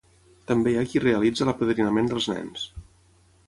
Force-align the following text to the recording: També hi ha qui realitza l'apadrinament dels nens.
També 0.51 0.71
hi 0.71 0.77
ha 0.79 0.85
qui 0.93 1.03
realitza 1.03 1.49
l'apadrinament 1.51 2.11
dels 2.15 2.33
nens. 2.35 2.69